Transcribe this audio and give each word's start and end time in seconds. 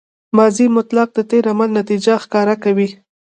ماضي 0.37 0.65
مطلق 0.77 1.09
د 1.13 1.19
تېر 1.31 1.43
عمل 1.53 1.69
نتیجه 1.79 2.13
ښکاره 2.23 2.55
کوي. 2.63 2.89